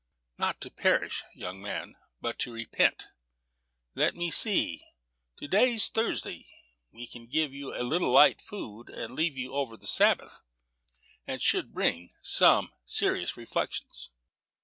[0.39, 3.09] "Not to perish, young man, but to repent.
[3.93, 4.83] Let me see:
[5.37, 6.51] to day's Thursday;
[6.91, 10.43] we can give you a little light food, and leave you over the Sabbath; it's
[10.43, 12.13] a good day, and should bring
[12.87, 14.09] serious reflections.